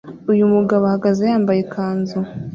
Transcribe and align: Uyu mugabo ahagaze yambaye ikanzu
Uyu 0.31 0.43
mugabo 0.53 0.83
ahagaze 0.85 1.21
yambaye 1.31 1.59
ikanzu 1.61 2.19